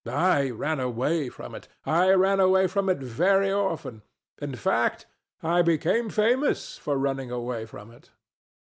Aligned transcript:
I 0.07 0.49
ran 0.49 0.79
away 0.79 1.29
from 1.29 1.53
it. 1.53 1.67
I 1.85 2.09
ran 2.13 2.39
away 2.39 2.65
from 2.65 2.89
it 2.89 2.97
very 2.97 3.51
often: 3.51 4.01
in 4.41 4.55
fact 4.55 5.05
I 5.43 5.61
became 5.61 6.09
famous 6.09 6.75
for 6.75 6.97
running 6.97 7.29
away 7.29 7.67
from 7.67 7.91
it. 7.91 8.09